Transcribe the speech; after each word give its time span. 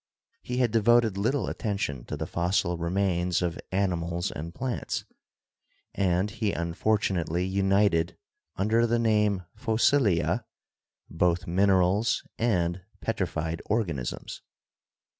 He 0.41 0.57
had 0.57 0.71
devoted 0.71 1.15
little 1.15 1.47
attention 1.47 2.05
to 2.05 2.17
the 2.17 2.25
fossil 2.25 2.75
remains 2.75 3.43
of 3.43 3.59
animals 3.71 4.31
and 4.31 4.51
plants, 4.51 5.05
and 5.93 6.31
he 6.31 6.53
unfor 6.53 6.97
tunately 6.97 7.47
united 7.47 8.17
under 8.55 8.87
the 8.87 8.97
name 8.97 9.45
"Fossilia" 9.55 10.43
both 11.07 11.45
minerals 11.45 12.23
and 12.39 12.81
petrified 12.99 13.61
organisms. 13.67 14.41